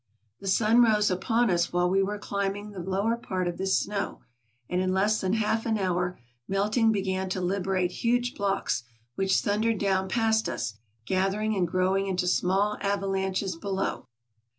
The 0.39 0.47
sun 0.47 0.81
rose 0.81 1.11
upon 1.11 1.51
us 1.51 1.71
while 1.71 1.87
we 1.87 2.01
were 2.01 2.17
climbing 2.17 2.71
the 2.71 2.79
lower 2.79 3.15
part 3.15 3.47
of 3.47 3.59
this 3.59 3.77
snow, 3.77 4.21
and 4.67 4.81
in 4.81 4.93
less 4.95 5.21
than 5.21 5.33
half 5.33 5.63
an 5.67 5.77
hour, 5.77 6.17
melt 6.47 6.75
ing 6.75 6.91
began 6.91 7.29
to 7.29 7.39
liberate 7.39 7.91
huge 7.91 8.33
blocks, 8.33 8.81
which 9.13 9.41
thundered 9.41 9.77
down 9.77 10.09
past 10.09 10.49
us, 10.49 10.73
gathering 11.05 11.55
and 11.55 11.67
growing 11.67 12.07
into 12.07 12.25
small 12.27 12.79
avalanches 12.81 13.55
below. 13.55 14.07